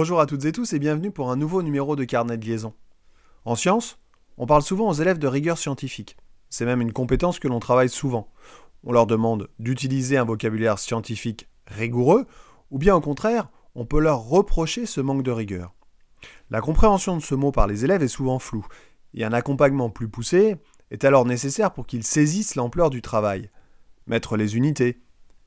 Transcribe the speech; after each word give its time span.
Bonjour 0.00 0.20
à 0.20 0.24
toutes 0.24 0.46
et 0.46 0.52
tous 0.52 0.72
et 0.72 0.78
bienvenue 0.78 1.10
pour 1.10 1.30
un 1.30 1.36
nouveau 1.36 1.60
numéro 1.60 1.94
de 1.94 2.04
Carnet 2.04 2.38
de 2.38 2.46
liaison. 2.46 2.72
En 3.44 3.54
sciences, 3.54 3.98
on 4.38 4.46
parle 4.46 4.62
souvent 4.62 4.88
aux 4.88 4.94
élèves 4.94 5.18
de 5.18 5.26
rigueur 5.26 5.58
scientifique. 5.58 6.16
C'est 6.48 6.64
même 6.64 6.80
une 6.80 6.94
compétence 6.94 7.38
que 7.38 7.48
l'on 7.48 7.60
travaille 7.60 7.90
souvent. 7.90 8.32
On 8.82 8.92
leur 8.92 9.06
demande 9.06 9.50
d'utiliser 9.58 10.16
un 10.16 10.24
vocabulaire 10.24 10.78
scientifique 10.78 11.50
rigoureux, 11.66 12.26
ou 12.70 12.78
bien 12.78 12.96
au 12.96 13.02
contraire, 13.02 13.50
on 13.74 13.84
peut 13.84 14.00
leur 14.00 14.20
reprocher 14.26 14.86
ce 14.86 15.02
manque 15.02 15.22
de 15.22 15.32
rigueur. 15.32 15.74
La 16.48 16.62
compréhension 16.62 17.14
de 17.18 17.22
ce 17.22 17.34
mot 17.34 17.52
par 17.52 17.66
les 17.66 17.84
élèves 17.84 18.02
est 18.02 18.08
souvent 18.08 18.38
floue, 18.38 18.66
et 19.12 19.24
un 19.24 19.34
accompagnement 19.34 19.90
plus 19.90 20.08
poussé 20.08 20.56
est 20.90 21.04
alors 21.04 21.26
nécessaire 21.26 21.74
pour 21.74 21.86
qu'ils 21.86 22.04
saisissent 22.04 22.54
l'ampleur 22.54 22.88
du 22.88 23.02
travail. 23.02 23.50
Mettre 24.06 24.38
les 24.38 24.56
unités, 24.56 25.02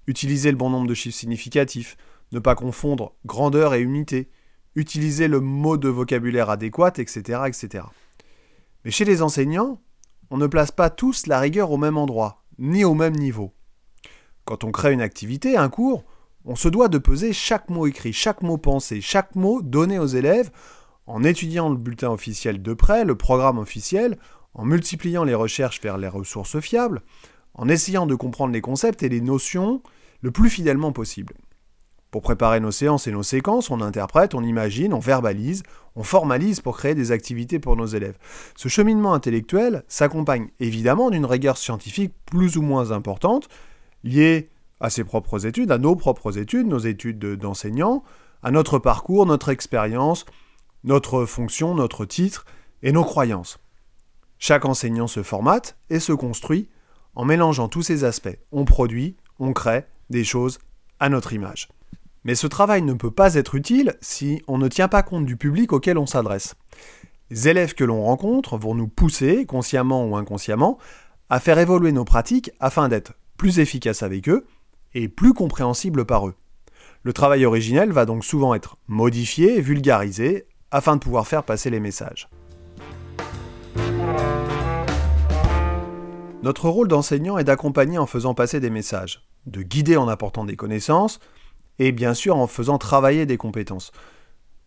utiliser 0.06 0.52
le 0.52 0.58
bon 0.58 0.70
nombre 0.70 0.88
de 0.88 0.94
chiffres 0.94 1.18
significatifs, 1.18 1.98
ne 2.32 2.38
pas 2.38 2.54
confondre 2.54 3.16
grandeur 3.26 3.74
et 3.74 3.82
unité, 3.82 4.30
utiliser 4.76 5.28
le 5.28 5.40
mot 5.40 5.78
de 5.78 5.90
vocabulaire 5.90 6.50
adéquat, 6.50 6.94
etc., 6.98 7.42
etc. 7.48 7.86
Mais 8.86 8.92
chez 8.92 9.06
les 9.06 9.22
enseignants, 9.22 9.82
on 10.30 10.38
ne 10.38 10.48
place 10.48 10.72
pas 10.72 10.90
tous 10.90 11.28
la 11.28 11.40
rigueur 11.40 11.72
au 11.72 11.78
même 11.78 11.98
endroit, 11.98 12.44
ni 12.58 12.84
au 12.84 12.94
même 12.94 13.16
niveau. 13.16 13.54
Quand 14.46 14.64
on 14.64 14.72
crée 14.72 14.94
une 14.94 15.02
activité, 15.02 15.58
un 15.58 15.70
cours, 15.70 16.04
on 16.46 16.56
se 16.56 16.68
doit 16.68 16.90
de 16.90 16.98
peser 16.98 17.32
chaque 17.32 17.70
mot 17.70 17.88
écrit, 17.88 18.14
chaque 18.14 18.42
mot 18.42 18.58
pensé, 18.58 19.00
chaque 19.00 19.36
mot 19.36 19.62
donné 19.62 20.00
aux 20.00 20.08
élèves, 20.08 20.52
en 21.06 21.24
étudiant 21.24 21.70
le 21.70 21.78
bulletin 21.78 22.10
officiel 22.10 22.62
de 22.62 22.74
près, 22.74 23.06
le 23.06 23.16
programme 23.16 23.58
officiel, 23.58 24.18
en 24.54 24.66
multipliant 24.66 25.24
les 25.24 25.36
recherches 25.36 25.82
vers 25.82 25.98
les 25.98 26.08
ressources 26.08 26.60
fiables, 26.60 27.02
en 27.54 27.70
essayant 27.70 28.06
de 28.06 28.16
comprendre 28.16 28.54
les 28.54 28.62
concepts 28.62 29.04
et 29.04 29.10
les 29.10 29.22
notions 29.22 29.82
le 30.22 30.32
plus 30.32 30.50
fidèlement 30.50 30.92
possible. 30.92 31.36
Pour 32.14 32.22
préparer 32.22 32.60
nos 32.60 32.70
séances 32.70 33.08
et 33.08 33.12
nos 33.12 33.24
séquences, 33.24 33.72
on 33.72 33.82
interprète, 33.82 34.36
on 34.36 34.44
imagine, 34.44 34.94
on 34.94 35.00
verbalise, 35.00 35.64
on 35.96 36.04
formalise 36.04 36.62
pour 36.62 36.78
créer 36.78 36.94
des 36.94 37.12
activités 37.12 37.58
pour 37.58 37.76
nos 37.76 37.88
élèves. 37.88 38.20
Ce 38.56 38.68
cheminement 38.68 39.16
intellectuel 39.16 39.84
s'accompagne 39.88 40.50
évidemment 40.60 41.10
d'une 41.10 41.26
rigueur 41.26 41.58
scientifique 41.58 42.14
plus 42.28 42.56
ou 42.56 42.62
moins 42.62 42.92
importante, 42.92 43.50
liée 44.04 44.52
à 44.80 44.92
ses 44.92 45.04
propres 45.04 45.48
études, 45.48 45.72
à 45.72 45.80
nos 45.80 45.96
propres 45.96 46.38
études, 46.38 46.68
nos 46.68 46.78
études 46.78 47.18
d'enseignants, 47.18 48.04
à 48.44 48.52
notre 48.52 48.78
parcours, 48.78 49.26
notre 49.26 49.50
expérience, 49.50 50.26
notre 50.84 51.26
fonction, 51.26 51.74
notre 51.74 52.06
titre 52.06 52.46
et 52.84 52.92
nos 52.92 53.04
croyances. 53.04 53.58
Chaque 54.38 54.66
enseignant 54.66 55.08
se 55.08 55.24
formate 55.24 55.78
et 55.90 56.00
se 56.00 56.14
construit 56.14 56.70
en 57.16 57.26
mélangeant 57.26 57.70
tous 57.70 57.82
ces 57.82 58.04
aspects. 58.04 58.38
On 58.52 58.66
produit, 58.66 59.18
on 59.40 59.52
crée 59.52 59.88
des 60.12 60.24
choses 60.24 60.60
à 61.00 61.10
notre 61.10 61.34
image. 61.34 61.70
Mais 62.26 62.36
ce 62.36 62.48
travail 62.48 62.82
ne 62.82 62.94
peut 62.94 63.12
pas 63.12 63.36
être 63.36 63.56
utile 63.56 63.96
si 64.02 64.42
on 64.48 64.58
ne 64.58 64.68
tient 64.68 64.88
pas 64.88 65.04
compte 65.04 65.26
du 65.26 65.36
public 65.36 65.74
auquel 65.74 65.98
on 65.98 66.06
s'adresse. 66.06 66.56
Les 67.30 67.50
élèves 67.50 67.74
que 67.74 67.84
l'on 67.84 68.04
rencontre 68.04 68.58
vont 68.58 68.76
nous 68.76 68.88
pousser, 68.88 69.46
consciemment 69.46 70.06
ou 70.06 70.16
inconsciemment, 70.16 70.78
à 71.30 71.40
faire 71.40 71.60
évoluer 71.60 71.92
nos 71.92 72.06
pratiques 72.06 72.52
afin 72.60 72.90
d'être 72.90 73.14
plus 73.38 73.60
efficaces 73.60 74.04
avec 74.04 74.30
eux 74.30 74.46
et 74.94 75.10
plus 75.10 75.34
compréhensibles 75.34 76.06
par 76.06 76.28
eux. 76.28 76.36
Le 77.02 77.12
travail 77.12 77.46
originel 77.46 77.92
va 77.92 78.06
donc 78.06 78.24
souvent 78.24 78.54
être 78.54 78.78
modifié, 78.88 79.60
vulgarisé, 79.60 80.46
afin 80.72 80.96
de 80.96 81.02
pouvoir 81.02 81.28
faire 81.28 81.44
passer 81.44 81.70
les 81.70 81.80
messages. 81.80 82.30
Notre 86.44 86.70
rôle 86.70 86.88
d'enseignant 86.88 87.38
est 87.38 87.44
d'accompagner 87.46 87.98
en 87.98 88.06
faisant 88.06 88.34
passer 88.34 88.60
des 88.60 88.70
messages, 88.70 89.28
de 89.46 89.62
guider 89.62 89.98
en 89.98 90.08
apportant 90.08 90.46
des 90.46 90.56
connaissances, 90.56 91.20
et 91.80 91.92
bien 91.92 92.14
sûr 92.14 92.38
en 92.38 92.48
faisant 92.48 92.78
travailler 92.78 93.26
des 93.26 93.38
compétences. 93.38 93.92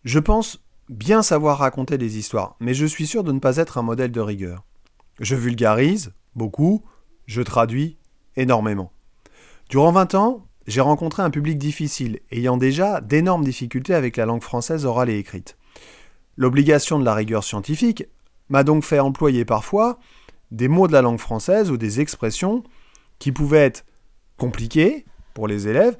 Je 0.04 0.18
pense 0.18 0.62
bien 0.88 1.22
savoir 1.22 1.58
raconter 1.58 1.98
des 1.98 2.18
histoires, 2.18 2.56
mais 2.60 2.74
je 2.74 2.86
suis 2.86 3.06
sûr 3.06 3.24
de 3.24 3.32
ne 3.32 3.40
pas 3.40 3.56
être 3.56 3.78
un 3.78 3.82
modèle 3.82 4.12
de 4.12 4.20
rigueur. 4.20 4.64
Je 5.20 5.34
vulgarise 5.34 6.12
beaucoup, 6.34 6.82
je 7.26 7.42
traduis 7.42 7.96
énormément. 8.36 8.92
Durant 9.68 9.92
20 9.92 10.14
ans, 10.14 10.46
j'ai 10.66 10.80
rencontré 10.80 11.22
un 11.22 11.30
public 11.30 11.58
difficile, 11.58 12.20
ayant 12.30 12.56
déjà 12.56 13.00
d'énormes 13.00 13.44
difficultés 13.44 13.94
avec 13.94 14.16
la 14.16 14.26
langue 14.26 14.42
française 14.42 14.84
orale 14.84 15.10
et 15.10 15.18
écrite. 15.18 15.56
L'obligation 16.36 16.98
de 16.98 17.04
la 17.04 17.14
rigueur 17.14 17.44
scientifique 17.44 18.04
m'a 18.48 18.62
donc 18.62 18.84
fait 18.84 19.00
employer 19.00 19.44
parfois 19.44 19.98
des 20.50 20.68
mots 20.68 20.86
de 20.86 20.92
la 20.92 21.02
langue 21.02 21.18
française 21.18 21.70
ou 21.70 21.76
des 21.76 22.00
expressions 22.00 22.62
qui 23.18 23.32
pouvaient 23.32 23.64
être 23.64 23.84
compliquées 24.36 25.04
pour 25.34 25.48
les 25.48 25.68
élèves 25.68 25.96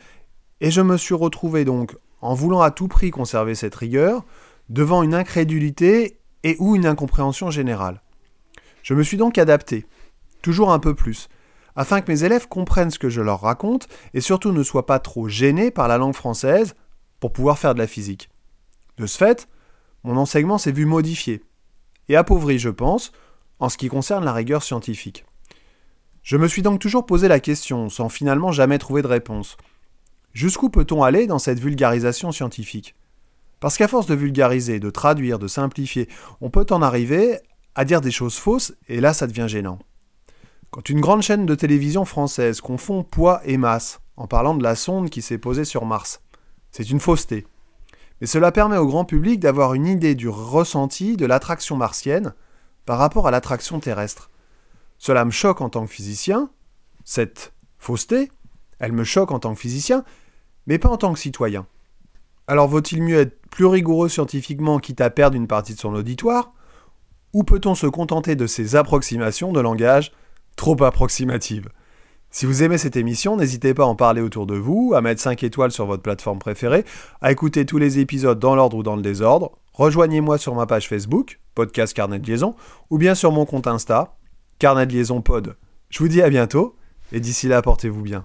et 0.61 0.71
je 0.71 0.81
me 0.81 0.97
suis 0.97 1.15
retrouvé 1.15 1.65
donc, 1.65 1.97
en 2.21 2.34
voulant 2.34 2.61
à 2.61 2.71
tout 2.71 2.89
prix 2.89 3.11
conserver 3.11 3.55
cette 3.55 3.75
rigueur, 3.75 4.25
devant 4.69 5.03
une 5.03 5.15
incrédulité 5.15 6.19
et 6.43 6.56
ou 6.59 6.77
une 6.77 6.87
incompréhension 6.87 7.50
générale. 7.50 8.03
Je 8.83 8.95
me 8.95 9.03
suis 9.03 9.16
donc 9.16 9.39
adapté, 9.39 9.87
toujours 10.43 10.72
un 10.72 10.78
peu 10.78 10.95
plus, 10.95 11.28
afin 11.75 12.00
que 12.00 12.11
mes 12.11 12.25
élèves 12.25 12.49
comprennent 12.49 12.91
ce 12.91 12.99
que 12.99 13.11
je 13.11 13.21
leur 13.21 13.41
raconte 13.43 13.89
et 14.15 14.21
surtout 14.21 14.53
ne 14.53 14.62
soient 14.62 14.87
pas 14.87 14.99
trop 14.99 15.28
gênés 15.28 15.71
par 15.71 15.89
la 15.89 15.99
langue 15.99 16.15
française 16.15 16.75
pour 17.21 17.33
pouvoir 17.33 17.59
faire 17.59 17.75
de 17.75 17.78
la 17.78 17.87
physique. 17.87 18.31
De 18.97 19.06
ce 19.06 19.19
fait, 19.19 19.49
mon 20.05 20.16
enseignement 20.16 20.59
s'est 20.59 20.72
vu 20.72 20.87
modifié 20.87 21.43
et 22.09 22.16
appauvri, 22.16 22.59
je 22.59 22.71
pense, 22.71 23.12
en 23.59 23.69
ce 23.69 23.77
qui 23.77 23.89
concerne 23.89 24.25
la 24.25 24.33
rigueur 24.33 24.62
scientifique. 24.62 25.27
Je 26.22 26.37
me 26.37 26.49
suis 26.49 26.62
donc 26.62 26.81
toujours 26.81 27.06
posé 27.06 27.28
la 27.28 27.41
question, 27.41 27.89
sans 27.89 28.09
finalement 28.09 28.53
jamais 28.53 28.78
trouver 28.78 29.03
de 29.03 29.06
réponse. 29.06 29.56
Jusqu'où 30.36 30.69
peut-on 30.69 31.02
aller 31.02 31.26
dans 31.26 31.38
cette 31.38 31.60
vulgarisation 31.60 32.30
scientifique? 32.30 32.94
Parce 33.58 33.78
qu'à 33.78 33.88
force 33.88 34.04
de 34.04 34.14
vulgariser, 34.14 34.80
de 34.80 34.91
traduire, 34.91 35.38
de 35.38 35.48
simplifier, 35.48 36.10
on 36.42 36.50
peut 36.50 36.66
en 36.69 36.82
arriver 36.82 37.38
à 37.74 37.86
dire 37.86 38.02
des 38.02 38.10
choses 38.10 38.36
fausses, 38.36 38.74
et 38.86 39.00
là 39.00 39.14
ça 39.14 39.26
devient 39.26 39.47
gênant. 39.48 39.78
Quand 40.70 40.91
une 40.91 41.00
grande 41.00 41.22
chaîne 41.22 41.47
de 41.47 41.54
télévision 41.54 42.04
française 42.04 42.60
confond 42.60 43.02
poids 43.02 43.41
et 43.47 43.56
masse 43.56 44.00
en 44.19 44.26
parlant 44.26 44.54
de 44.54 44.62
la 44.62 44.74
sonde 44.74 45.08
qui 45.08 45.22
s'est 45.22 45.38
posée 45.38 45.64
sur 45.64 45.86
Mars, 45.86 46.20
c'est 46.70 46.91
une 46.91 47.00
fausseté. 47.00 47.47
Mais 48.20 48.26
cela 48.26 48.53
permet 48.53 48.76
au 48.76 48.86
grand 48.86 49.06
public 49.06 49.41
d'avoir 49.41 49.72
une 49.72 49.86
idée 49.86 50.14
du 50.14 50.28
ressenti 50.28 51.16
de 51.16 51.24
l'attraction 51.24 51.78
martienne 51.78 52.34
par 52.84 52.98
rapport 52.98 53.26
à 53.26 53.30
l'attraction 53.30 53.80
terrestre. 53.80 54.30
Cela 54.98 55.24
me 55.24 55.30
choque 55.30 55.62
en 55.62 55.70
tant 55.70 55.86
que 55.86 55.91
physicien, 55.91 56.50
cette 57.04 57.54
fausseté, 57.78 58.30
elle 58.78 58.92
me 58.92 59.04
choque 59.04 59.30
en 59.30 59.38
tant 59.38 59.54
que 59.54 59.60
physicien, 59.60 60.04
mais 60.66 60.78
pas 60.78 60.88
en 60.88 60.97
tant 60.97 61.12
que 61.12 61.19
citoyen. 61.19 61.66
Alors 62.47 62.69
vaut-il 62.69 63.03
mieux 63.03 63.19
être 63.19 63.41
plus 63.50 63.66
rigoureux 63.66 64.09
scientifiquement 64.09 64.78
quitte 64.78 65.00
à 65.00 65.10
perdre 65.10 65.37
une 65.37 65.49
partie 65.49 65.75
de 65.75 65.81
son 65.81 65.94
auditoire 65.94 66.53
Ou 67.32 67.43
peut-on 67.43 67.75
se 67.75 67.87
contenter 67.87 68.37
de 68.37 68.47
ces 68.47 68.77
approximations 68.77 69.53
de 69.53 69.60
langage 69.60 70.12
trop 70.56 70.81
approximatives? 70.82 71.69
Si 72.31 72.44
vous 72.44 72.62
aimez 72.62 72.77
cette 72.77 72.97
émission, 72.97 73.37
n'hésitez 73.37 73.72
pas 73.72 73.84
à 73.84 73.87
en 73.87 73.94
parler 73.94 74.21
autour 74.21 74.47
de 74.47 74.56
vous, 74.56 74.93
à 74.94 75.00
mettre 75.00 75.22
5 75.22 75.43
étoiles 75.43 75.71
sur 75.71 75.87
votre 75.87 76.03
plateforme 76.03 76.38
préférée, 76.38 76.84
à 77.22 77.33
écouter 77.33 77.65
tous 77.65 77.78
les 77.78 77.98
épisodes 77.98 78.38
dans 78.38 78.54
l'ordre 78.54 78.77
ou 78.77 78.83
dans 78.83 78.97
le 78.97 79.03
désordre. 79.03 79.53
Rejoignez-moi 79.72 80.37
sur 80.37 80.54
ma 80.54 80.66
page 80.66 80.88
Facebook, 80.88 81.41
Podcast 81.54 81.94
Carnet 81.94 82.19
de 82.19 82.27
Liaison, 82.27 82.54
ou 82.91 82.98
bien 82.98 83.15
sur 83.15 83.33
mon 83.33 83.47
compte 83.47 83.66
Insta, 83.66 84.16
Carnet 84.59 84.87
de 84.87 84.93
Liaison 84.93 85.22
Pod. 85.22 85.56
Je 85.88 85.98
vous 86.00 86.09
dis 86.09 86.21
à 86.21 86.28
bientôt, 86.28 86.77
et 87.12 87.21
d'ici 87.21 87.48
là, 87.48 87.62
portez-vous 87.62 88.03
bien. 88.03 88.25